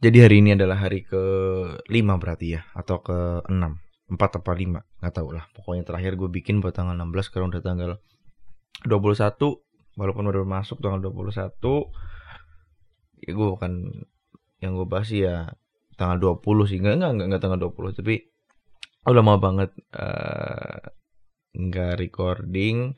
[0.00, 1.22] Jadi hari ini adalah hari ke
[1.84, 5.44] 5 berarti ya atau ke 6 4 apa 5 nggak tahu lah.
[5.52, 7.90] Pokoknya terakhir gue bikin buat tanggal 16 sekarang udah tanggal
[8.88, 9.36] 21
[10.00, 11.52] walaupun udah masuk tanggal 21
[13.20, 13.72] ya gue bukan
[14.64, 15.52] yang gue bahas ya
[16.00, 16.80] tanggal 20 sih.
[16.80, 18.14] Enggak enggak enggak, enggak tanggal 20 tapi
[19.04, 20.80] udah lama banget uh,
[22.00, 22.96] recording.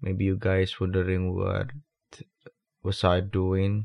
[0.00, 1.76] Maybe you guys wondering what
[2.80, 3.84] was I doing?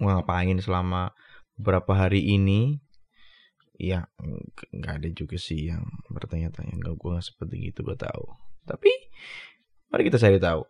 [0.00, 1.12] Gue ngapain selama
[1.58, 2.78] beberapa hari ini
[3.78, 4.06] ya
[4.74, 6.78] nggak ada juga sih yang bertanya-tanya.
[6.78, 8.24] Nggak gue nggak seperti itu gue tahu.
[8.64, 8.90] Tapi
[9.90, 10.62] mari kita cari tahu.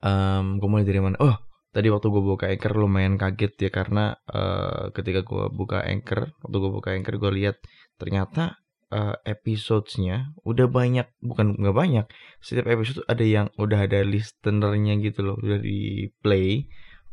[0.00, 1.18] Um, gue mulai dari mana?
[1.20, 1.36] Oh
[1.70, 6.56] tadi waktu gue buka anchor lumayan kaget ya karena uh, ketika gue buka anchor waktu
[6.58, 7.62] gue buka anchor gue lihat
[7.94, 8.58] ternyata
[8.90, 12.06] uh, episodesnya udah banyak bukan nggak banyak
[12.42, 16.66] setiap episode ada yang udah ada listenernya gitu loh udah di play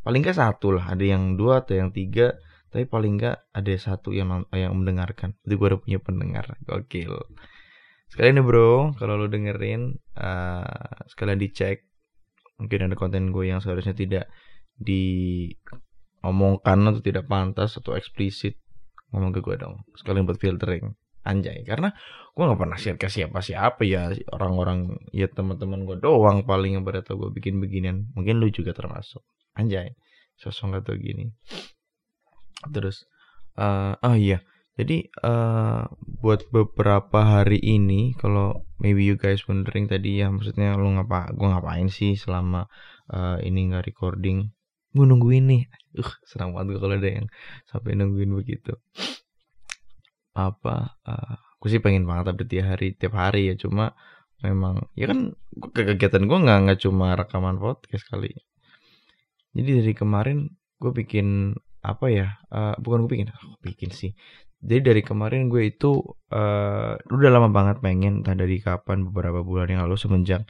[0.07, 2.39] paling nggak satu lah ada yang dua atau yang tiga
[2.71, 5.35] tapi paling nggak ada satu yang yang mendengarkan.
[5.43, 7.11] Itu gue udah punya pendengar gokil.
[8.07, 11.83] Sekalian nih bro kalau lo dengerin uh, sekalian dicek
[12.55, 14.31] mungkin ada konten gue yang seharusnya tidak
[14.79, 15.59] diomongkan
[16.87, 18.55] atau tidak pantas atau eksplisit
[19.11, 19.83] ngomong ke gue dong.
[19.99, 20.95] Sekalian buat filtering.
[21.27, 21.91] Anjay karena
[22.31, 26.87] gue nggak pernah share ke siapa siapa ya orang-orang ya teman-teman gue doang paling yang
[26.87, 28.07] pada gue bikin beginian.
[28.15, 29.19] Mungkin lu juga termasuk
[29.57, 29.97] anjay
[30.37, 31.33] sosok atau gini.
[32.69, 33.03] Terus
[33.57, 34.39] uh, oh iya.
[34.77, 35.89] Jadi uh,
[36.21, 41.57] buat beberapa hari ini kalau maybe you guys wondering tadi ya maksudnya lu ngapa gua
[41.57, 42.69] ngapain sih selama
[43.09, 44.53] uh, ini nggak recording?
[44.93, 45.63] Gue nungguin nih.
[45.97, 47.27] Uh senang banget kalau ada yang
[47.65, 48.77] sampai nungguin begitu.
[50.37, 53.57] Apa uh, gue sih pengen banget update tiap hari tiap hari ya.
[53.57, 53.97] Cuma
[54.45, 55.33] memang ya kan
[55.73, 58.29] kegiatan gue nggak nggak cuma rekaman podcast kali
[59.57, 60.37] jadi dari kemarin
[60.77, 64.13] gue bikin apa ya uh, bukan gue bikin aku bikin sih.
[64.57, 66.01] Jadi dari kemarin gue itu
[66.33, 70.49] uh, udah lama banget pengen entah dari kapan beberapa bulan yang lalu semenjak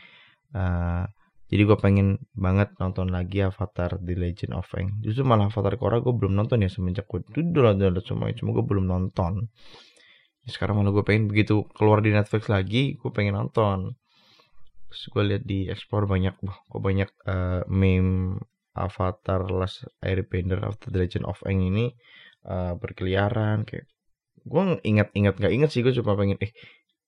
[0.55, 1.03] uh,
[1.47, 4.99] jadi gue pengen banget nonton lagi Avatar The Legend of Aang.
[4.99, 8.51] Justru malah Avatar Korra gue belum nonton ya semenjak gue itu udah download semuanya cuma
[8.51, 9.47] gue belum nonton.
[10.43, 13.95] Ya, sekarang malah gue pengen begitu keluar di Netflix lagi gue pengen nonton.
[14.91, 18.43] Terus gue lihat di explore banyak wah kok banyak uh, meme
[18.77, 21.91] Avatar Last Airbender of The Legend of Aang ini
[22.45, 23.89] uh, berkeliaran kayak
[24.47, 26.53] gue ingat-ingat gak ingat sih gue cuma pengen eh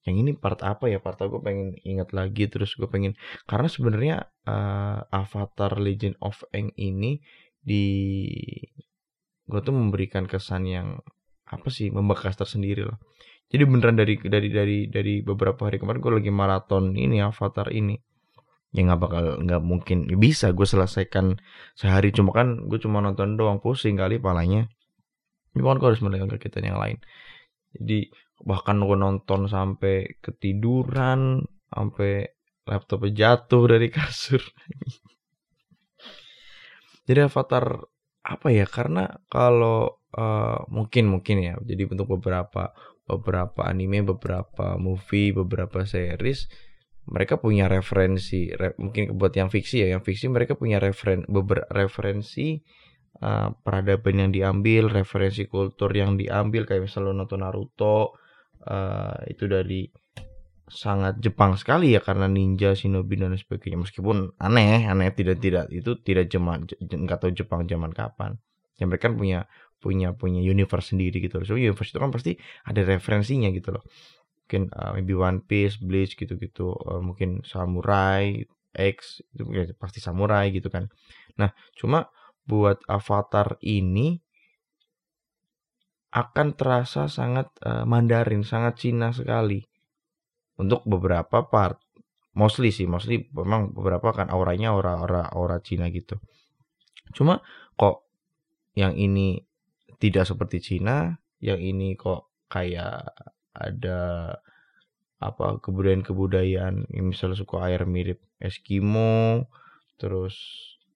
[0.08, 1.04] yang ini part apa ya?
[1.04, 3.14] Part gue pengen ingat lagi terus gue pengen
[3.46, 4.16] karena sebenarnya
[4.48, 7.20] uh, Avatar Legend of Aang ini
[7.60, 7.86] di
[9.50, 11.02] gue tuh memberikan kesan yang
[11.50, 13.02] apa sih membekas tersendiri loh.
[13.50, 17.98] Jadi beneran dari dari dari dari beberapa hari kemarin gue lagi maraton ini Avatar ini
[18.70, 20.06] ya nggak bakal nggak mungkin.
[20.18, 21.42] Bisa gue selesaikan
[21.74, 22.14] sehari.
[22.14, 24.70] Cuma kan gue cuma nonton doang pusing kali palanya.
[25.58, 26.98] Cuma kan gue harus melihat kegiatan yang lain.
[27.74, 28.10] Jadi
[28.46, 32.30] bahkan gue nonton sampai ketiduran sampai
[32.70, 34.42] laptop jatuh dari kasur.
[37.10, 37.66] Jadi avatar
[38.22, 38.70] apa ya?
[38.70, 41.58] Karena kalau uh, mungkin mungkin ya.
[41.58, 42.70] Jadi untuk beberapa
[43.10, 46.69] beberapa anime beberapa movie beberapa series
[47.10, 51.66] mereka punya referensi re, mungkin buat yang fiksi ya yang fiksi mereka punya referen beberapa
[51.74, 52.62] referensi
[53.26, 58.14] uh, peradaban yang diambil referensi kultur yang diambil kayak misalnya nonton Naruto
[58.70, 59.90] uh, itu dari
[60.70, 63.82] sangat Jepang sekali ya karena ninja shinobi dan sebagainya.
[63.82, 68.38] Meskipun aneh aneh tidak tidak itu tidak zaman nggak tahu Jepang zaman kapan.
[68.78, 69.40] Yang mereka kan punya
[69.82, 71.48] punya punya universe sendiri gitu loh.
[71.50, 72.38] So universe itu kan pasti
[72.70, 73.82] ada referensinya gitu loh
[74.50, 78.42] mungkin uh, maybe One Piece, Bleach gitu-gitu, uh, mungkin Samurai
[78.74, 80.90] X itu ya, pasti samurai gitu kan.
[81.38, 82.10] Nah, cuma
[82.50, 84.18] buat Avatar ini
[86.10, 89.62] akan terasa sangat uh, Mandarin, sangat Cina sekali
[90.58, 91.78] untuk beberapa part.
[92.34, 96.18] Mostly sih, mostly memang beberapa kan auranya aura-aura aura Cina gitu.
[97.14, 97.38] Cuma
[97.78, 98.10] kok
[98.74, 99.46] yang ini
[100.02, 103.14] tidak seperti Cina, yang ini kok kayak
[103.54, 104.34] ada
[105.20, 109.52] apa kebudayaan-kebudayaan misalnya suku air mirip Eskimo
[110.00, 110.40] terus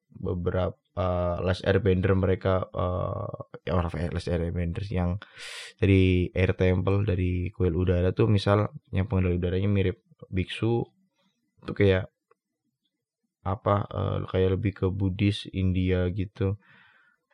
[0.07, 5.19] beberapa uh, Les Airbender mereka uh, ya orang Les Airbender yang
[5.77, 9.99] dari Air Temple dari kuil udara tuh misal yang pengendali udaranya mirip
[10.29, 10.85] biksu
[11.63, 12.07] itu kayak
[13.44, 16.56] apa uh, kayak lebih ke Buddhis India gitu.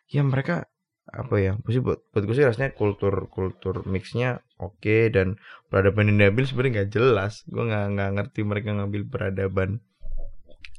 [0.09, 0.65] Ya mereka
[1.09, 6.13] apa ya sih buat buat gue sih rasanya kultur kultur mixnya oke okay, dan peradaban
[6.13, 7.33] yang diambil sebenarnya nggak jelas.
[7.49, 9.69] Gue nggak nggak ngerti mereka ngambil peradaban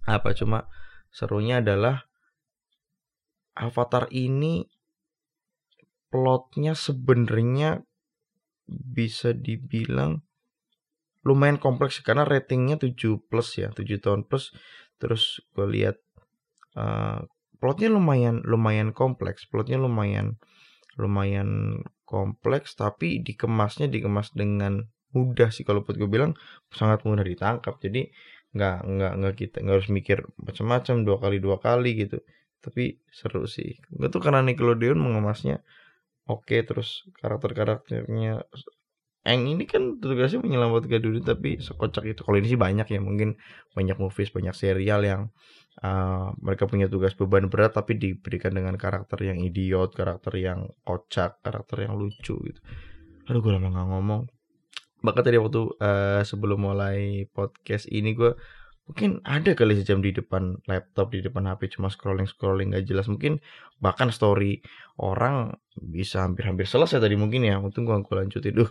[0.06, 0.30] apa.
[0.36, 0.70] Cuma
[1.10, 2.06] serunya adalah
[3.58, 4.66] avatar ini
[6.10, 7.82] plotnya sebenarnya
[8.70, 10.22] bisa dibilang
[11.26, 12.96] lumayan kompleks karena ratingnya 7
[13.28, 14.54] plus ya 7 tahun plus.
[15.00, 15.96] Terus gue lihat
[16.78, 17.24] uh,
[17.60, 20.40] plotnya lumayan lumayan kompleks plotnya lumayan
[20.98, 25.62] lumayan kompleks tapi dikemasnya dikemas dengan mudah sih.
[25.66, 26.34] Kalau buat gue bilang
[26.74, 27.78] sangat mudah ditangkap.
[27.78, 28.10] Jadi
[28.50, 32.18] nggak nggak nggak kita nggak harus mikir macam-macam dua kali dua kali gitu.
[32.60, 33.78] Tapi seru sih.
[33.90, 35.62] Gue tuh karena Nickelodeon mengemasnya
[36.26, 38.44] oke okay, terus karakter karakternya
[39.20, 42.24] Eng ini kan tugasnya menyelamatkan dunia tapi sekocak itu.
[42.24, 43.36] Kalau ini sih banyak ya mungkin
[43.76, 45.28] banyak movies banyak serial yang
[45.84, 51.40] uh, mereka punya tugas beban berat tapi diberikan dengan karakter yang idiot karakter yang kocak
[51.40, 52.60] karakter yang lucu gitu.
[53.28, 54.22] Aduh gue lama gak ngomong.
[55.00, 58.36] Bahkan tadi waktu uh, sebelum mulai podcast ini gue
[58.90, 63.08] mungkin ada kali sejam di depan laptop di depan HP cuma scrolling scrolling gak jelas.
[63.08, 63.40] Mungkin
[63.80, 64.60] bahkan story
[65.00, 67.56] orang bisa hampir-hampir selesai tadi mungkin ya.
[67.56, 68.52] Untung gue gue lanjutin.
[68.52, 68.70] Duh.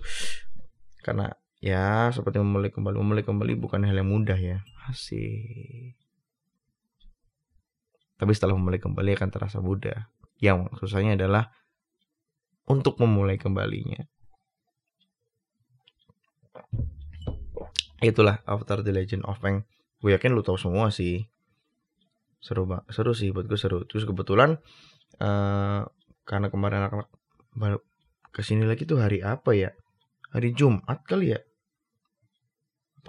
[1.02, 4.62] Karena ya seperti memulai kembali memulai kembali bukan hal yang mudah ya.
[4.86, 5.99] Asik
[8.20, 10.12] tapi setelah memulai kembali akan terasa mudah.
[10.44, 11.48] Yang susahnya adalah
[12.68, 14.04] untuk memulai kembalinya.
[18.04, 19.64] Itulah Avatar The Legend of Aang
[20.00, 21.28] gue yakin lu tahu semua sih.
[22.40, 23.84] Seru banget seru sih buat gue seru.
[23.88, 24.60] Terus kebetulan
[25.20, 25.84] uh,
[26.24, 27.10] karena kemarin anak-anak
[27.56, 27.80] baru
[28.32, 29.72] ke sini lagi tuh hari apa ya?
[30.32, 31.40] Hari Jumat kali ya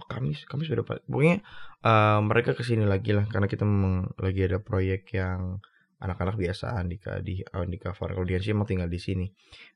[0.01, 1.45] apa Kamis Kamis sudah pokoknya
[1.85, 5.61] uh, mereka ke sini lagi lah karena kita memang lagi ada proyek yang
[6.01, 9.29] anak-anak biasa Andika di Andika Farel sih emang tinggal di sini.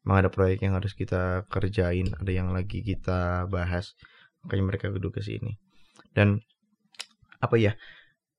[0.09, 3.93] Emang ada proyek yang harus kita kerjain ada yang lagi kita bahas.
[4.41, 5.61] Makanya mereka duduk ke sini
[6.17, 6.41] dan
[7.45, 7.77] apa ya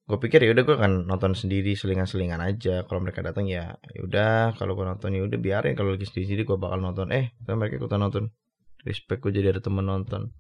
[0.06, 2.86] gue pikir ya udah gue akan nonton sendiri selingan-selingan aja.
[2.90, 4.58] Kalau mereka datang ya ya udah.
[4.58, 5.78] Kalau gue nonton ya udah biarin.
[5.78, 7.14] Kalau lagi sendiri gue bakal nonton.
[7.14, 8.34] Eh mereka ikutan nonton.
[8.82, 10.34] Respect gue jadi ada temen nonton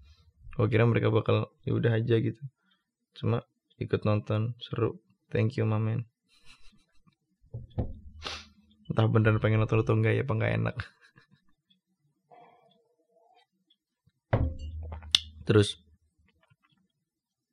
[0.55, 2.41] gue kira mereka bakal ya udah aja gitu.
[3.15, 3.43] Cuma
[3.77, 4.99] ikut nonton seru.
[5.29, 6.07] Thank you mamen
[8.85, 10.75] entah beneran pengen nonton atau enggak ya apa enggak enak.
[15.45, 15.77] Terus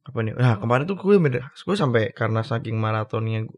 [0.02, 0.34] apa nih?
[0.36, 3.48] Nah kemarin tuh gue gue sampai karena saking maratonnya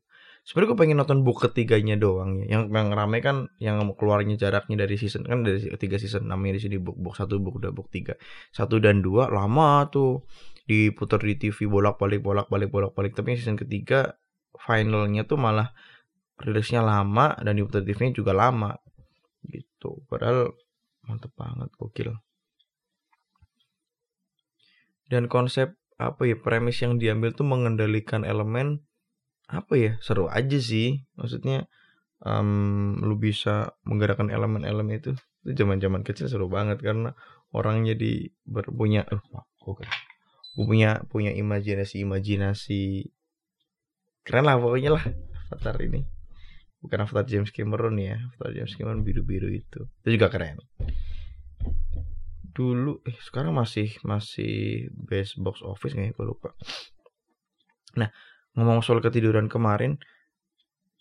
[0.45, 2.61] sebenarnya gue pengen nonton book ketiganya doang ya.
[2.61, 6.69] Yang yang rame kan yang keluarnya jaraknya dari season kan dari tiga season namanya di
[6.69, 8.15] sini book book satu book udah book tiga.
[8.53, 10.29] Satu dan dua lama tuh.
[10.65, 14.17] Diputar di TV bolak balik bolak balik bolak balik tapi season ketiga
[14.57, 15.77] finalnya tuh malah
[16.41, 18.73] rilisnya lama dan diputar TV-nya juga lama.
[19.45, 20.05] Gitu.
[20.09, 20.57] Padahal
[21.05, 22.17] mantep banget gokil.
[25.09, 28.83] Dan konsep apa ya premis yang diambil tuh mengendalikan elemen
[29.49, 31.05] apa ya seru aja sih.
[31.17, 31.69] Maksudnya
[32.25, 35.11] um, lu bisa menggerakkan elemen-elemen itu.
[35.45, 37.13] Itu zaman-zaman kecil seru banget karena
[37.55, 39.87] orang jadi berpunya uh, oke
[40.55, 43.13] punya punya imajinasi imajinasi.
[44.25, 45.05] Keren lah pokoknya lah
[45.51, 46.03] Avatar ini.
[46.81, 49.85] Bukan Avatar James Cameron ya Avatar James Cameron biru-biru itu.
[50.03, 50.63] Itu juga keren.
[52.55, 56.17] Dulu eh sekarang masih masih best box office nggak ya?
[56.17, 56.55] Gue lupa.
[57.99, 58.09] Nah
[58.55, 59.99] ngomong soal ketiduran kemarin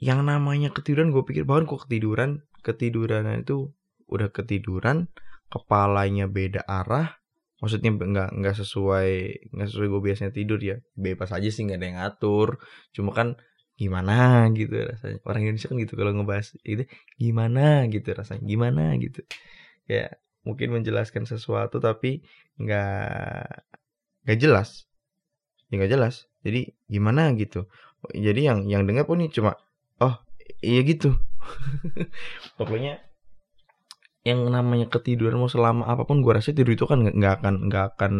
[0.01, 2.43] yang namanya ketiduran gue pikir bahkan kok ketiduran.
[2.63, 3.71] Ketiduran itu
[4.07, 5.07] udah ketiduran
[5.47, 7.19] kepalanya beda arah.
[7.63, 9.11] Maksudnya nggak nggak sesuai
[9.55, 12.49] nggak sesuai gue biasanya tidur ya bebas aja sih nggak ada yang ngatur.
[12.91, 13.39] Cuma kan
[13.79, 15.23] gimana gitu rasanya.
[15.23, 16.83] Orang Indonesia kan gitu kalau ngebahas itu
[17.15, 19.23] gimana gitu rasanya gimana gitu.
[19.87, 20.11] Ya
[20.43, 22.27] mungkin menjelaskan sesuatu tapi
[22.59, 23.47] nggak
[24.27, 24.83] nggak jelas.
[25.71, 27.65] Ya nggak jelas jadi gimana gitu?
[28.11, 29.55] Jadi yang yang dengar pun ini cuma
[30.03, 30.15] oh
[30.59, 31.15] iya gitu.
[32.59, 32.99] Pokoknya
[34.23, 37.85] yang namanya ketiduran mau selama apa pun gua rasa tidur itu kan nggak akan nggak
[37.95, 38.13] akan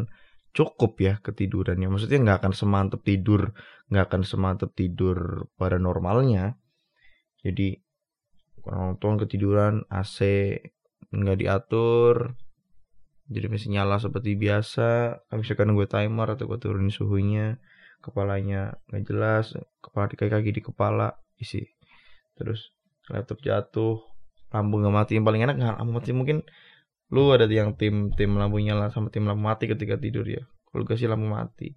[0.56, 1.88] cukup ya ketidurannya.
[1.92, 3.52] Maksudnya nggak akan semantep tidur
[3.92, 6.58] nggak akan semantep tidur pada normalnya
[7.44, 7.78] jadi
[8.64, 10.24] nonton ketiduran AC
[11.12, 12.34] nggak diatur
[13.32, 15.22] jadi masih nyala seperti biasa.
[15.34, 17.58] Misalkan gue timer atau gue turunin suhunya
[18.04, 21.64] kepalanya nggak jelas kepala di kaki, di kepala isi.
[22.36, 22.76] Terus
[23.08, 24.04] laptop jatuh
[24.52, 25.12] lampu nggak mati.
[25.16, 26.38] Yang paling enak nggak lampu mati mungkin
[27.14, 30.44] lu ada yang tim tim lampu nyala sama tim lampu mati ketika tidur ya.
[30.44, 31.72] Kalau gue sih lampu mati.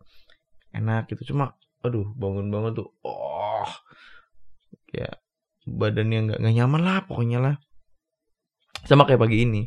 [0.75, 1.31] Enak gitu.
[1.31, 1.55] Cuma
[1.87, 3.71] aduh bangun bangun tuh oh
[4.91, 5.07] ya
[5.63, 7.55] badannya nggak nggak nyaman lah pokoknya lah.
[8.83, 9.63] Sama kayak pagi ini.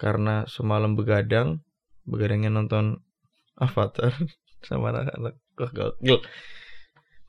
[0.00, 1.60] Karena semalam begadang
[2.08, 2.98] begadangnya nonton
[3.54, 4.10] Avatar
[4.64, 5.36] sama anak-anak.
[5.58, 6.20] Gokil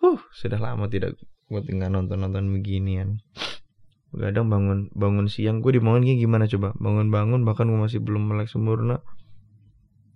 [0.03, 1.15] uh sudah lama tidak
[1.47, 3.23] gue tinggal nonton nonton beginian
[4.13, 5.65] kadang bangun bangun siang.
[5.65, 6.77] Gue dibangun gimana coba?
[6.77, 9.01] Bangun bangun bahkan gue masih belum melek sempurna.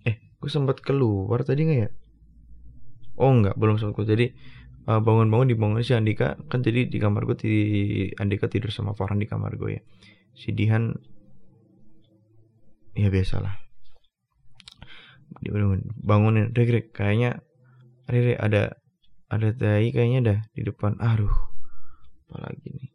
[0.06, 1.90] Eh gue sempat keluar tadi nggak ya?
[3.18, 4.30] Oh enggak belum sempat jadi
[4.86, 6.38] uh, bangun-bangun dibangun si Andika.
[6.46, 7.56] Kan jadi di kamar gue di
[8.22, 9.82] Andika tidur sama Farhan di kamar gue ya.
[10.38, 10.94] Si Dihan
[12.94, 13.67] ya biasalah
[15.42, 15.86] bangunin.
[16.02, 17.38] Bangunin Rek, kayaknya
[18.08, 18.74] Rere ada
[19.28, 20.96] ada tai kayaknya dah di depan.
[20.98, 21.32] Aduh
[22.28, 22.88] apalagi nih.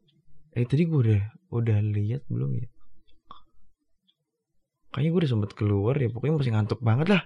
[0.53, 1.21] Eh tadi gue udah
[1.53, 2.67] udah lihat belum ya?
[4.93, 6.09] Kayaknya gue udah sempet keluar ya.
[6.13, 7.21] Pokoknya masih ngantuk banget lah.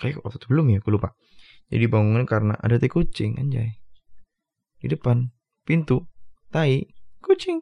[0.00, 0.78] Kayak waktu itu belum ya?
[0.80, 1.12] Gue lupa.
[1.68, 3.76] Jadi bangunin karena ada tai kucing anjay.
[4.80, 5.28] Di depan
[5.64, 6.08] pintu
[6.48, 6.88] tai
[7.20, 7.60] kucing.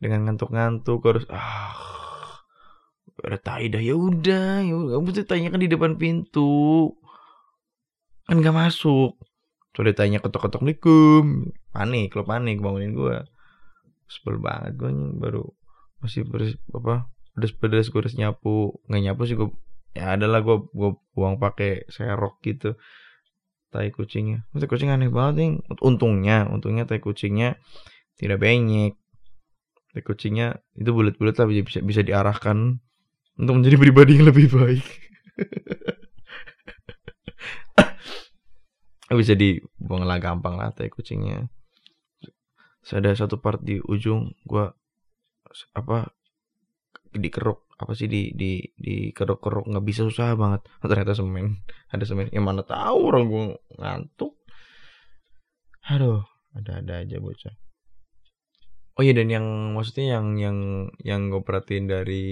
[0.00, 1.99] Dengan ngantuk-ngantuk harus ah
[3.24, 4.96] ada tai dah ya udah ya udah.
[5.00, 6.90] Mesti tanya kan di depan pintu.
[8.26, 9.18] Kan gak masuk.
[9.74, 13.22] Soalnya tanya ketok-ketok nikum panik lo panik bangunin gue
[14.10, 14.90] sebel banget gue
[15.22, 15.46] baru
[16.02, 17.06] masih beres apa
[17.38, 19.54] pedes-pedes gue harus nyapu nggak nyapu sih gue
[19.94, 22.74] ya adalah gue gue buang pakai serok gitu.
[23.70, 24.50] Tai kucingnya.
[24.50, 27.54] Tai kucing aneh banget nih untungnya untungnya tai kucingnya
[28.18, 28.98] tidak banyak
[29.94, 32.82] tai kucingnya itu bulat-bulat lah bisa bisa diarahkan
[33.40, 34.84] untuk menjadi pribadi yang lebih baik.
[39.20, 41.50] Bisa dibuang lah gampang lah tai kucingnya.
[42.84, 44.70] Terus ada satu part di ujung gua
[45.74, 46.14] apa
[47.10, 50.62] dikeruk apa sih di di di keruk-keruk nggak bisa susah banget.
[50.86, 51.58] Ternyata semen
[51.90, 54.38] ada semen yang mana tahu orang gua ngantuk.
[55.90, 56.22] Aduh
[56.54, 57.56] ada-ada aja bocah.
[58.98, 60.58] Oh iya dan yang maksudnya yang yang
[61.00, 62.26] yang gue perhatiin dari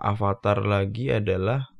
[0.00, 1.70] Avatar lagi adalah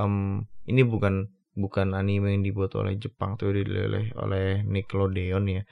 [0.00, 5.62] um, ini bukan bukan anime yang dibuat oleh Jepang tuh oleh oleh Nickelodeon ya.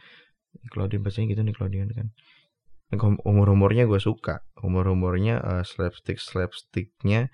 [0.67, 2.09] Nickelodeon bacanya gitu Nickelodeon kan.
[3.27, 4.47] Umur umurnya gue suka.
[4.61, 7.33] Umur umurnya uh, slapstick slapsticknya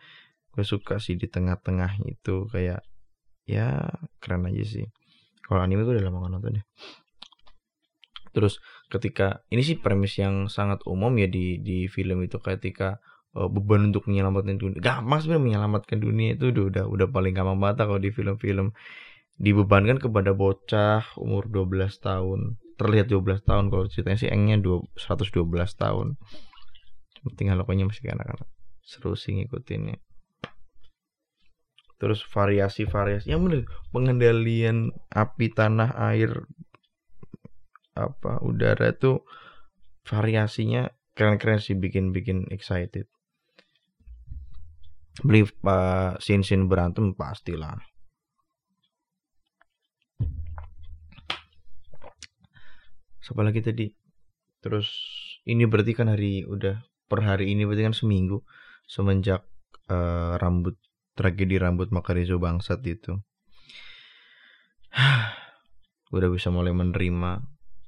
[0.52, 2.46] gue suka sih di tengah-tengah itu.
[2.48, 2.84] Kayak
[3.48, 3.92] ya
[4.22, 4.86] keren aja sih.
[5.42, 6.66] Kalau anime gue udah lama gak nonton deh
[8.32, 12.40] terus ketika ini sih premis yang sangat umum ya di di film itu.
[12.40, 12.98] Ketika
[13.36, 14.78] uh, beban untuk menyelamatkan dunia.
[14.80, 18.76] Gampang sebenarnya menyelamatkan dunia itu udah udah, udah paling gampang banget kalau di film-film
[19.40, 22.40] dibebankan kepada bocah umur 12 tahun.
[22.76, 25.32] Terlihat 12 tahun kalau ceritanya sih engnya 112
[25.76, 26.16] tahun.
[27.38, 28.48] Tinggal pokoknya masih anak-anak.
[28.82, 30.02] Seru sih ngikutinnya.
[32.02, 33.62] Terus variasi-variasi yang bener
[33.94, 36.34] pengendalian api tanah air
[37.94, 39.22] apa udara itu
[40.02, 43.06] variasinya keren-keren sih bikin bikin excited
[45.20, 47.76] beli uh, sin-sin berantem pastilah.
[53.22, 53.86] Siapa lagi tadi?
[54.64, 54.88] Terus
[55.44, 58.40] ini berarti kan hari udah per hari ini berarti kan seminggu
[58.88, 59.44] semenjak
[59.92, 60.80] uh, rambut
[61.12, 63.20] tragedi rambut Makarizo bangsat itu.
[66.16, 67.40] Udah bisa mulai menerima.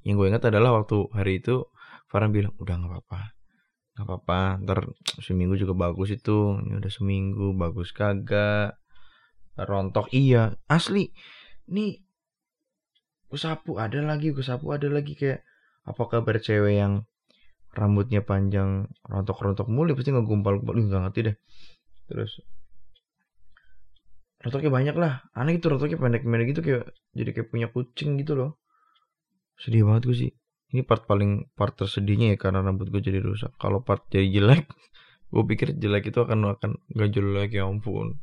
[0.04, 1.64] Yang gue ingat adalah waktu hari itu
[2.09, 3.34] Farhan bilang udah nggak apa-apa
[3.95, 4.79] nggak apa-apa ntar
[5.23, 6.59] seminggu juga bagus itu.
[6.59, 8.75] Ini udah seminggu bagus kagak?
[9.55, 10.11] Rontok?
[10.11, 11.15] Iya asli.
[11.71, 12.03] Nih
[13.31, 15.15] gue sapu ada lagi gue sapu ada lagi.
[15.15, 15.47] Kayak
[15.87, 17.07] apa kabar cewek yang
[17.75, 20.75] rambutnya panjang rontok-rontok mulu pasti ngegumpal-gumpal.
[20.75, 21.37] Nggak ngerti deh.
[22.11, 22.33] Terus
[24.43, 25.23] rontoknya banyak lah.
[25.39, 26.85] Aneh gitu rontoknya pendek-pendek gitu kayak
[27.15, 28.59] jadi kayak punya kucing gitu loh.
[29.55, 30.33] Sedih banget gue sih
[30.75, 33.54] ini part paling part tersedihnya ya karena rambut gue jadi rusak.
[33.62, 34.66] Kalau part jadi jelek
[35.33, 38.19] gue pikir jelek itu akan akan gak jelek ya ampun.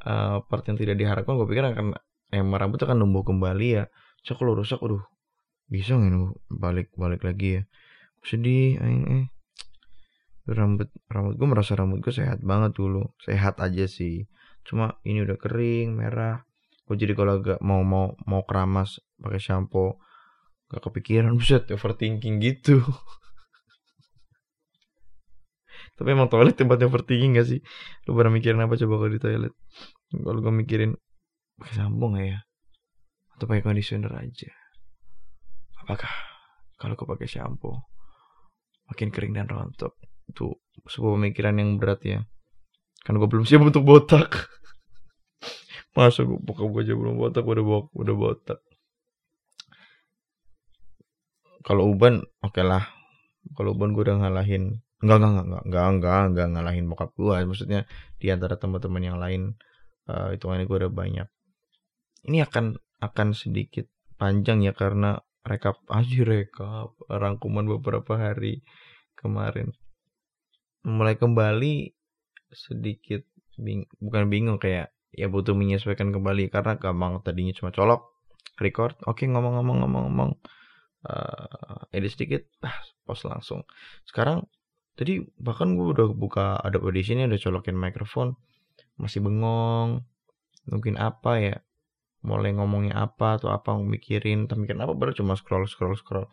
[0.00, 1.92] Uh, part yang tidak diharapkan gue pikir akan
[2.32, 3.84] yang rambut akan numbuh kembali ya.
[4.24, 5.04] So kalau rusak aduh
[5.68, 7.62] bisa nggak balik balik lagi ya.
[8.24, 9.26] Sedih aing eh.
[10.48, 13.12] Rambut rambut gue merasa rambut gue sehat banget dulu.
[13.20, 14.24] Sehat aja sih.
[14.64, 16.48] Cuma ini udah kering merah.
[16.88, 20.00] Gue jadi kalau agak mau mau mau keramas pakai shampoo
[20.72, 22.80] Gak kepikiran buset overthinking gitu.
[26.00, 27.60] Tapi emang toilet tempatnya overthinking gak sih?
[28.08, 29.52] Lu pernah mikirin apa coba kalau di toilet?
[30.08, 30.96] Kalau gue mikirin
[31.60, 32.40] pakai sambung gak ya.
[33.36, 34.48] Atau pakai conditioner aja.
[35.84, 36.08] Apakah
[36.80, 37.76] kalau gue pakai shampoo
[38.88, 39.92] Makin kering dan rontok?
[40.24, 40.56] Itu
[40.88, 42.24] sebuah pemikiran yang berat ya.
[43.04, 44.48] Karena gue belum siap untuk botak.
[45.92, 48.64] Masa gue gue aja belum botak Udah, udah botak
[51.66, 52.84] kalau Uban oke okay lah
[53.58, 57.80] kalau Uban gue udah ngalahin enggak enggak enggak enggak enggak enggak ngalahin bokap gue maksudnya
[58.22, 59.58] di antara teman-teman yang lain
[60.06, 61.28] uh, hitungannya gue udah banyak.
[62.26, 68.62] Ini akan akan sedikit panjang ya karena rekap aja rekap rangkuman beberapa hari
[69.18, 69.74] kemarin.
[70.86, 71.90] Mulai kembali
[72.54, 73.26] sedikit
[73.58, 78.16] bing bukan bingung kayak ya butuh menyesuaikan kembali karena gampang tadinya cuma colok
[78.56, 80.30] record oke okay, ngomong-ngomong ngomong-ngomong
[81.06, 83.66] uh, edit sedikit ah post langsung.
[84.06, 84.46] Sekarang
[84.94, 88.36] tadi bahkan gue udah buka ada Audition udah colokin mikrofon
[89.00, 90.04] masih bengong
[90.68, 91.56] mungkin apa ya
[92.22, 96.30] mulai ngomongnya apa atau apa mikirin tapi mikirin apa baru cuma scroll scroll scroll.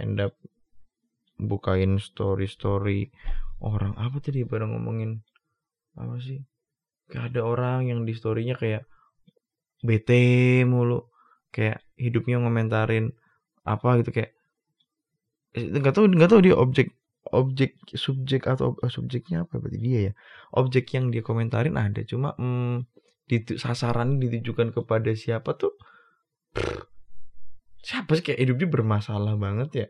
[0.00, 0.32] End up
[1.36, 3.12] bukain story story
[3.60, 3.92] orang.
[4.00, 5.20] Apa tadi pada ngomongin?
[5.96, 6.40] Apa sih?
[7.12, 8.88] Gak ada orang yang di storynya kayak
[9.84, 11.12] bete mulu.
[11.52, 13.12] Kayak hidupnya ngomentarin
[13.66, 14.32] apa gitu kayak
[15.58, 16.94] eh, nggak tahu nggak tahu dia objek
[17.34, 20.12] objek subjek atau oh, subjeknya apa berarti dia ya.
[20.54, 22.86] Objek yang dia komentarin ada cuma hmm,
[23.58, 25.74] sasaran ditujukan kepada siapa tuh
[27.82, 28.22] siapa sih?
[28.22, 29.88] Kayak hidupnya bermasalah banget ya.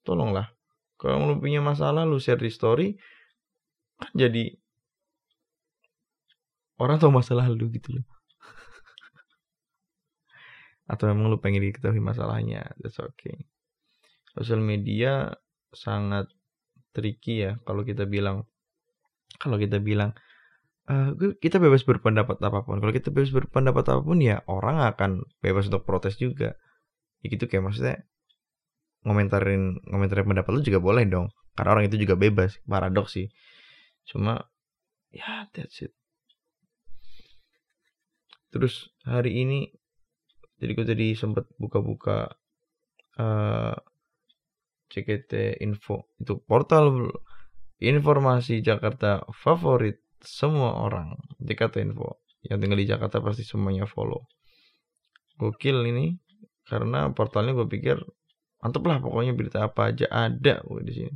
[0.00, 0.56] Tolonglah
[0.96, 2.96] kalau lu punya masalah lu share di story
[4.00, 4.56] kan jadi
[6.80, 8.04] orang tahu masalah lu gitu loh
[10.86, 13.46] atau memang lu pengen diketahui masalahnya that's okay
[14.34, 15.34] sosial media
[15.74, 16.30] sangat
[16.94, 18.46] tricky ya kalau kita bilang
[19.36, 20.16] kalau kita bilang
[20.90, 22.78] uh, kita bebas berpendapat apa pun.
[22.80, 26.56] Kalau kita bebas berpendapat apa pun ya orang akan bebas untuk protes juga.
[27.22, 28.06] Ya gitu kayak maksudnya
[29.06, 31.30] ngomentarin ngomentarin pendapat lu juga boleh dong.
[31.56, 32.58] Karena orang itu juga bebas.
[32.64, 33.26] Paradoks sih.
[34.06, 34.46] Cuma
[35.10, 35.92] ya that's it.
[38.54, 39.68] Terus hari ini
[40.56, 42.32] jadi gue tadi sempat buka-buka
[43.20, 43.76] uh,
[44.88, 47.12] CKT Info itu portal
[47.76, 52.24] informasi Jakarta favorit semua orang Jakarta Info.
[52.46, 54.24] Yang tinggal di Jakarta pasti semuanya follow.
[55.36, 56.16] Gokil ini
[56.64, 58.00] karena portalnya gue pikir
[58.64, 61.14] mantep lah pokoknya berita apa aja ada gue di sini.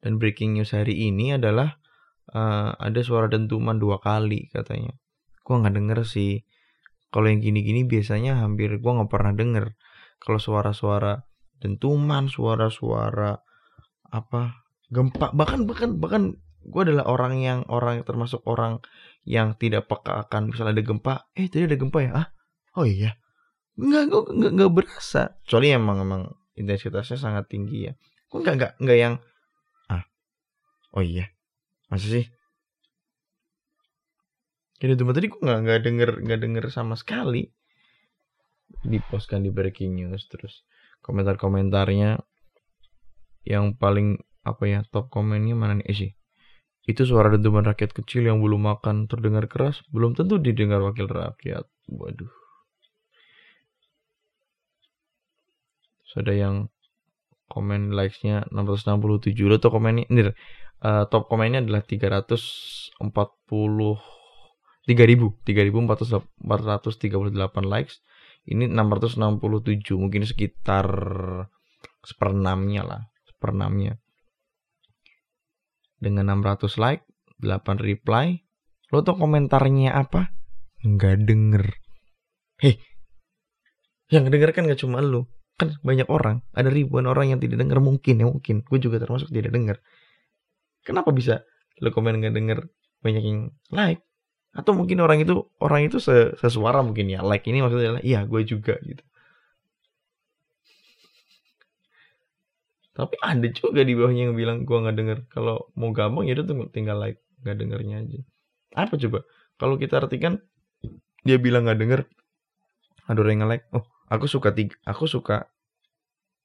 [0.00, 1.76] Dan breaking news hari ini adalah
[2.32, 4.94] uh, ada suara dentuman dua kali katanya.
[5.42, 6.40] Gue nggak denger sih
[7.10, 9.74] kalau yang gini-gini biasanya hampir gue nggak pernah denger.
[10.22, 11.26] Kalau suara-suara
[11.60, 13.36] dentuman suara-suara
[14.10, 16.22] apa gempa bahkan bahkan bahkan
[16.64, 18.80] gue adalah orang yang orang termasuk orang
[19.28, 22.12] yang tidak peka akan misalnya ada gempa eh tadi ada gempa ya?
[22.14, 22.26] Ah
[22.78, 23.18] oh iya.
[23.76, 25.34] Nggak gue nggak nggak berasa.
[25.44, 26.22] Kecuali emang emang
[26.54, 27.92] intensitasnya sangat tinggi ya.
[28.30, 29.14] Gue nggak nggak nggak yang
[29.90, 30.06] ah
[30.94, 31.26] oh iya.
[31.90, 32.24] Masa sih
[34.80, 37.44] Jadi cuma tadi gue nggak denger nggak denger sama sekali.
[38.80, 40.64] Dipostkan di breaking news terus
[41.04, 42.16] komentar-komentarnya
[43.44, 45.86] yang paling apa ya top komennya mana nih?
[45.86, 46.10] Eh sih.
[46.88, 51.68] Itu suara dentuman rakyat kecil yang belum makan terdengar keras, belum tentu didengar wakil rakyat.
[51.92, 52.32] Waduh.
[56.08, 56.72] Sudah yang
[57.52, 60.08] komen likes-nya 667 lo tuh komennya?
[60.08, 60.32] Ini
[60.82, 62.96] uh, top komennya adalah 340
[64.88, 66.40] 3000 3438
[67.66, 68.00] likes
[68.48, 70.88] ini 667 mungkin sekitar
[72.00, 74.00] seperenamnya lah seperenamnya
[76.00, 77.04] dengan 600 like,
[77.44, 78.40] 8 reply.
[78.90, 80.32] Lo tuh komentarnya apa?
[80.82, 81.64] Nggak denger.
[82.58, 82.80] Hei,
[84.10, 85.30] yang denger kan gak cuma lo.
[85.60, 86.42] Kan banyak orang.
[86.56, 87.78] Ada ribuan orang yang tidak denger.
[87.78, 88.64] Mungkin ya mungkin.
[88.64, 89.76] Gue juga termasuk tidak denger.
[90.82, 91.44] Kenapa bisa
[91.80, 92.58] lo komen nggak denger
[93.04, 94.00] banyak yang like?
[94.50, 96.02] Atau mungkin orang itu orang itu
[96.38, 97.22] sesuara mungkin ya.
[97.22, 99.02] Like ini maksudnya adalah iya gue juga gitu.
[103.00, 105.18] tapi ada juga di bawahnya yang bilang gua nggak denger.
[105.32, 108.20] Kalau mau gampang ya udah tinggal like nggak dengernya aja.
[108.76, 109.24] Apa coba?
[109.56, 110.44] Kalau kita artikan
[111.24, 112.00] dia bilang nggak denger
[113.08, 115.48] ada orang yang like oh aku suka tiga aku suka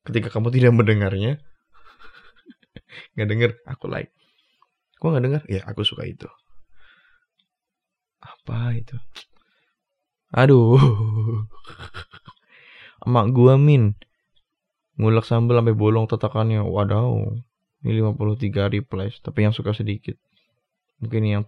[0.07, 1.31] ketika kamu tidak mendengarnya.
[3.17, 4.13] Nggak denger aku like.
[5.01, 5.41] Gua nggak denger?
[5.51, 6.29] Ya aku suka itu
[8.21, 8.97] apa itu?
[10.35, 10.75] Aduh.
[13.05, 13.95] Emak gua min.
[14.99, 17.39] Ngulek sambal sampai bolong tatakannya wadaw.
[17.85, 20.17] Ini 53 replies tapi yang suka sedikit.
[20.99, 21.43] Mungkin yang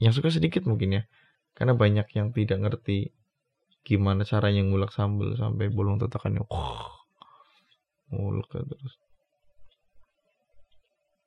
[0.00, 1.02] yang suka sedikit mungkin ya.
[1.54, 3.12] Karena banyak yang tidak ngerti
[3.84, 6.40] gimana caranya ngulek sambal sampai bolong tatakannya
[8.14, 8.94] ngulek terus.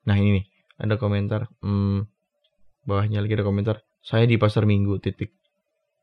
[0.10, 0.46] Nah ini nih.
[0.74, 1.48] Ada komentar.
[1.62, 2.10] Hmm,
[2.84, 5.32] bawahnya lagi ada komentar saya di pasar minggu titik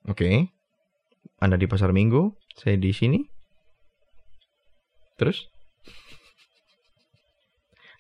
[0.09, 0.49] oke okay.
[1.39, 3.21] anda di pasar minggu saya di sini
[5.21, 5.53] Terus?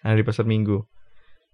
[0.00, 0.80] Ada di pasar minggu.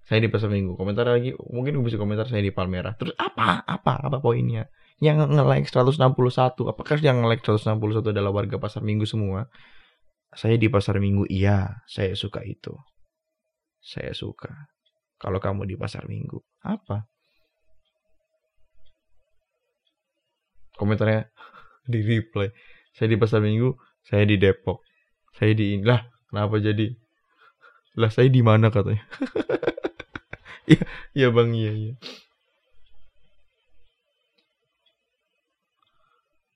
[0.07, 0.79] Saya di pasar minggu.
[0.79, 2.95] Komentar lagi, mungkin bisa komentar saya di Palmera.
[2.95, 3.67] Terus apa?
[3.67, 3.99] Apa?
[4.07, 4.71] Apa poinnya?
[4.97, 9.45] yang nge-like 161 apakah yang nge-like 161 adalah warga pasar minggu semua
[10.33, 12.73] saya di pasar minggu iya saya suka itu
[13.77, 14.73] saya suka
[15.21, 17.05] kalau kamu di pasar minggu apa
[20.77, 21.29] komentarnya
[21.93, 22.49] di reply
[22.97, 24.87] saya di pasar minggu saya di Depok.
[25.37, 26.95] Saya di lah kenapa jadi?
[28.01, 29.05] Lah saya di mana katanya?
[30.67, 30.83] Iya
[31.15, 31.93] iya bang iya iya.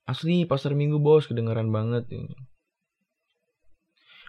[0.02, 2.34] Asli pasar minggu bos kedengaran banget ini.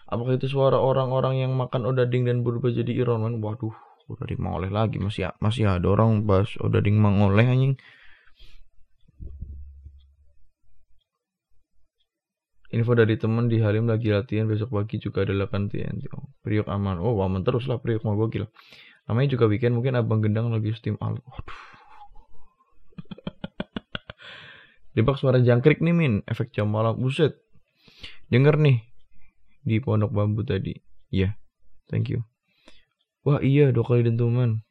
[0.06, 3.42] Apakah itu suara orang-orang yang makan odading dan berubah jadi Iron Man?
[3.42, 3.74] Waduh
[4.06, 5.02] odading mangoleh lagi.
[5.02, 7.74] Masih masih ada orang bahas odading mangoleh anjing
[12.72, 16.08] Info dari teman di Halim lagi latihan besok pagi juga ada latihan TNT.
[16.16, 17.04] Oh, Priok aman.
[17.04, 18.48] Oh, aman terus lah Priok mau gokil.
[19.12, 21.20] Namanya juga weekend mungkin Abang Gendang lagi steam al.
[21.20, 21.62] Waduh.
[24.96, 26.96] Debak suara jangkrik nih Min, efek jam malam.
[26.96, 27.36] Buset.
[28.32, 28.80] Denger nih
[29.68, 30.72] di pondok bambu tadi.
[31.12, 31.36] Iya.
[31.36, 31.42] Yeah.
[31.92, 32.24] Thank you.
[33.28, 34.64] Wah iya dua kali dentuman.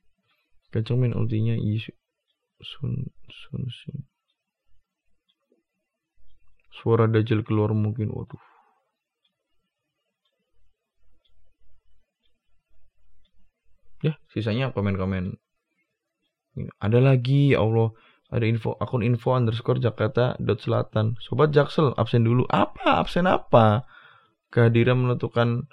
[0.73, 1.93] Kenceng min ultinya isu.
[2.65, 4.10] Sun sun sun.
[6.71, 8.15] Suara Dajjal keluar mungkin.
[8.15, 8.41] Waduh.
[14.01, 15.37] Ya, sisanya komen-komen.
[16.81, 17.93] Ada lagi, ya Allah.
[18.31, 21.19] Ada info akun info underscore Jakarta dot Selatan.
[21.19, 22.47] Sobat Jaksel absen dulu.
[22.47, 23.03] Apa?
[23.03, 23.85] Absen apa?
[24.55, 25.67] Kehadiran menentukan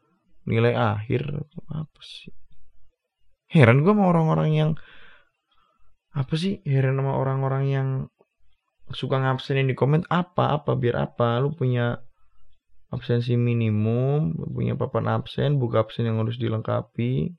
[0.49, 2.33] nilai akhir apa sih?
[3.47, 4.71] Heran gue sama orang-orang yang
[6.17, 6.59] apa sih?
[6.65, 7.87] Heran sama orang-orang yang
[8.91, 10.55] suka ngabsenin di komen apa?
[10.55, 10.75] Apa?
[10.79, 11.39] Biar apa?
[11.43, 11.99] Lu punya
[12.87, 17.35] absensi minimum punya papan absen buka absen yang harus dilengkapi.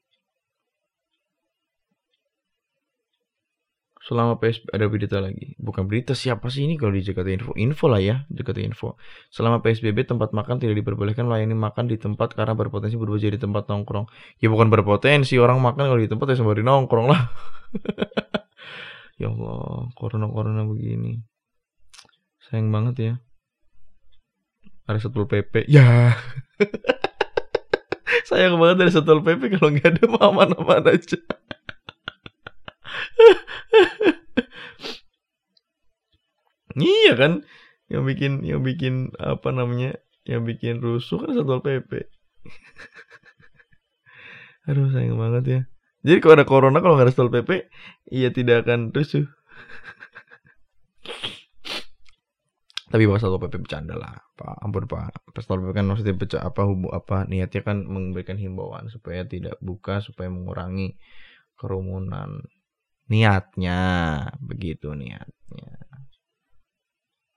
[4.09, 5.53] Selama PSBB ada berita lagi.
[5.61, 6.81] Bukan berita siapa sih ini?
[6.81, 8.97] Kalau di Jakarta Info info lah ya Jakarta Info.
[9.29, 13.69] Selama PSBB tempat makan tidak diperbolehkan melayani makan di tempat karena berpotensi berubah jadi tempat
[13.69, 14.09] nongkrong.
[14.41, 17.23] Ya bukan berpotensi orang makan kalau di tempat ya sembari nongkrong lah.
[19.19, 21.19] Ya Allah corona corona begini
[22.49, 23.13] sayang banget ya.
[24.89, 26.17] Ada satpol pp ya.
[28.29, 31.21] Sayang banget ada satpol pp kalau nggak ada aman-aman aja.
[36.79, 37.33] Iya kan?
[37.91, 39.99] Yang bikin yang bikin apa namanya?
[40.23, 42.09] Yang bikin rusuh kan satpol pp
[44.69, 45.61] aduh sayang banget ya.
[46.07, 47.69] Jadi kalau ada corona kalau nggak ada satpol pp
[48.09, 49.27] iya tidak akan rusuh
[52.89, 54.17] tapi pas satpol pp bercanda lah.
[54.33, 55.13] Pak ampun pak.
[55.37, 60.01] Satpol pp kan maksudnya baca apa hubu apa niatnya kan memberikan himbauan supaya tidak buka
[60.01, 60.97] supaya mengurangi
[61.61, 62.41] kerumunan.
[63.13, 63.81] Niatnya
[64.41, 65.85] begitu niatnya.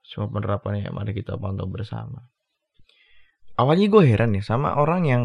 [0.07, 2.23] Semua penerapannya mari kita pantau bersama.
[3.59, 5.23] Awalnya gue heran ya sama orang yang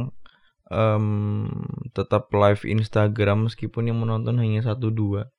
[0.71, 1.47] um,
[1.95, 5.31] tetap live Instagram meskipun yang menonton hanya satu dua.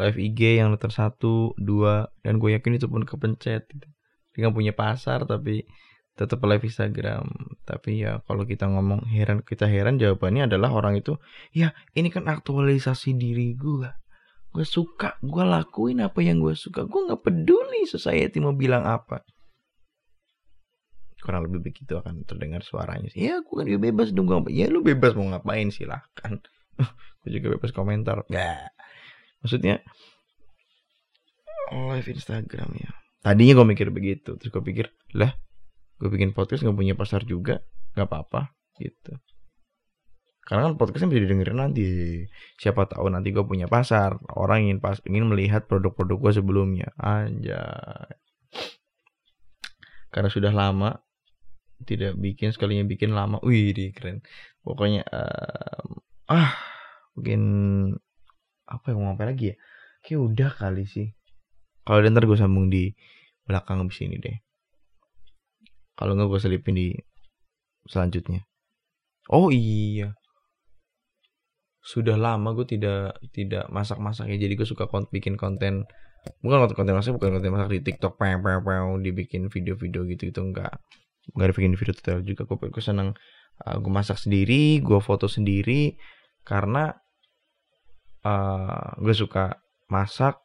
[0.00, 3.97] Live IG yang nonton satu dua dan gue yakin itu pun kepencet gitu
[4.38, 5.66] nggak punya pasar tapi
[6.18, 7.30] tetap live Instagram.
[7.62, 11.14] Tapi ya kalau kita ngomong heran kita heran jawabannya adalah orang itu
[11.54, 13.86] ya ini kan aktualisasi diri gue
[14.48, 16.82] gue suka gue lakuin apa yang gue suka.
[16.90, 19.22] Gue nggak peduli society mau bilang apa.
[21.22, 25.14] Kurang lebih begitu akan terdengar suaranya ya gue kan bebas dong gue ya lu bebas
[25.14, 26.42] mau ngapain silahkan
[27.22, 28.26] gue juga bebas komentar.
[28.26, 28.74] Ya
[29.38, 29.86] maksudnya
[31.70, 32.90] live Instagram ya
[33.24, 35.34] tadinya gue mikir begitu terus gue pikir lah
[35.98, 37.58] gue bikin podcast nggak punya pasar juga
[37.98, 39.18] nggak apa-apa gitu.
[40.46, 41.84] Karena kan podcastnya bisa didengerin nanti.
[42.56, 46.88] Siapa tahu nanti gue punya pasar orang ingin pas ingin melihat produk-produk gue sebelumnya.
[46.96, 48.16] Anjay.
[50.08, 50.96] Karena sudah lama
[51.84, 53.42] tidak bikin sekalinya bikin lama.
[53.44, 54.24] Wih di keren.
[54.64, 56.00] Pokoknya um,
[56.32, 56.56] ah
[57.12, 57.42] mungkin
[58.64, 59.56] apa yang mau ngapain lagi ya?
[60.00, 61.17] Kayak udah kali sih
[61.88, 62.92] kalau ntar gue sambung di
[63.48, 64.36] belakang abis ini deh.
[65.96, 66.92] Kalau nggak gue selipin di
[67.88, 68.44] selanjutnya.
[69.32, 70.12] Oh iya.
[71.80, 74.36] Sudah lama gue tidak tidak masak-masak ya.
[74.36, 75.88] Jadi gue suka kont bikin konten
[76.44, 80.28] bukan konten konten masak bukan konten masak di TikTok pew pew pew dibikin video-video gitu
[80.28, 80.76] itu enggak
[81.32, 83.16] enggak ada bikin video tutorial juga gue gue seneng
[83.64, 85.96] uh, gue masak sendiri gue foto sendiri
[86.44, 86.92] karena
[88.26, 89.56] uh, gue suka
[89.88, 90.36] masak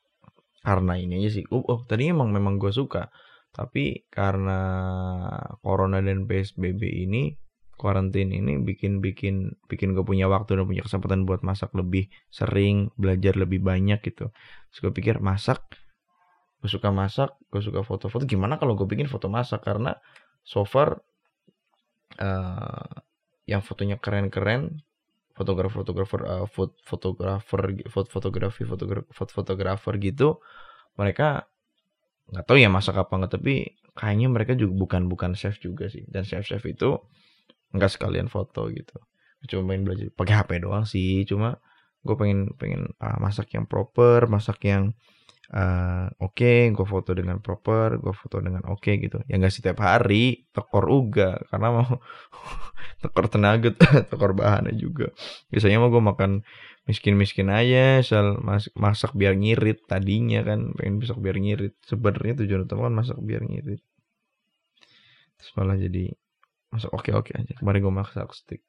[0.63, 1.45] karena ini aja sih.
[1.51, 3.11] Oh, oh tadinya emang memang gue suka.
[3.53, 4.59] Tapi karena
[5.61, 7.37] corona dan PSBB ini,
[7.77, 12.89] karantin ini bikin bikin bikin gue punya waktu dan punya kesempatan buat masak lebih sering,
[12.97, 14.31] belajar lebih banyak gitu.
[14.71, 15.61] Terus gue pikir masak
[16.63, 19.99] gue suka masak gue suka foto-foto gimana kalau gue bikin foto masak karena
[20.47, 21.03] so far
[22.23, 23.03] uh,
[23.43, 24.79] yang fotonya keren-keren
[25.33, 26.47] fotografer-fotografer uh,
[26.85, 27.61] fotografer
[28.05, 30.37] fotografi fotografer fotografer gitu
[30.93, 31.49] mereka
[32.29, 36.03] nggak tahu ya masak apa nggak tapi kayaknya mereka juga bukan bukan chef juga sih.
[36.09, 36.97] Dan chef chef itu
[37.73, 38.97] nggak sekalian foto gitu.
[39.49, 41.59] Cuma main belajar pakai HP doang sih cuma
[42.03, 44.91] gue pengen pengen uh, masak yang proper masak yang
[45.53, 49.21] uh, oke okay, gue foto dengan proper gue foto dengan oke okay, gitu.
[49.29, 52.01] Ya nggak setiap hari tekor uga karena mau
[53.01, 53.69] tekor tenaga
[54.09, 55.13] tekor bahannya juga.
[55.53, 56.31] Biasanya mau gue makan
[56.83, 61.73] miskin-miskin aja asal mas masak biar ngirit tadinya kan pengen masak biar ngirit.
[61.85, 63.81] Sebenarnya tujuan utama kan masak biar ngirit.
[65.37, 66.09] Terus malah jadi
[66.73, 67.53] masak oke oke aja.
[67.61, 68.65] Kemarin gue masak stick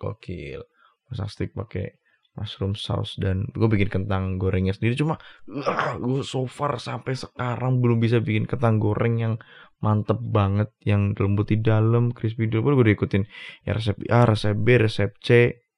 [0.00, 0.64] gokil.
[1.12, 1.99] Masak stick pakai
[2.38, 4.94] mushroom sauce dan gue bikin kentang gorengnya sendiri.
[4.94, 5.18] Cuma
[5.50, 9.34] uh, gue so far sampai sekarang belum bisa bikin kentang goreng yang
[9.82, 12.70] mantep banget yang lembut di dalam crispy di dalam.
[12.70, 13.22] Gue udah ikutin
[13.66, 15.28] ya resep A resep B resep C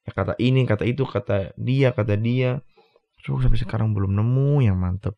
[0.03, 2.61] ya kata ini kata itu kata dia kata dia.
[3.23, 5.15] So sampai sekarang belum nemu yang mantep.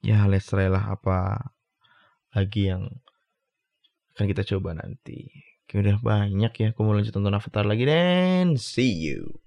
[0.00, 1.52] Ya let's try lah apa
[2.32, 2.88] lagi yang
[4.16, 6.66] akan kita coba nanti Oke udah banyak ya.
[6.74, 9.38] Aku mau lanjut tonton Avatar lagi dan see you.